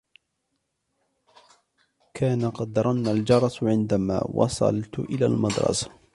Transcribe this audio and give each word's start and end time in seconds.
كان 2.13 2.51
قد 2.51 2.79
رن 2.79 3.07
الجرس 3.07 3.63
عندما 3.63 4.21
وصلت 4.25 4.99
إلى 4.99 5.25
المدرسة. 5.25 5.91